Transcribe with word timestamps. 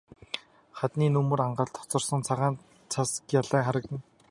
Хадны 0.79 1.09
нөмөр 1.17 1.39
ангалд 1.47 1.75
хоцорсон 1.79 2.19
цагаан 2.27 2.55
цас 2.91 3.09
гялайн 3.31 3.65
харагдана. 3.65 3.99